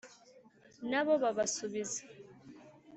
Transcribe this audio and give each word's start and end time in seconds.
nabo 0.89 1.13
babasubiza 1.23 2.01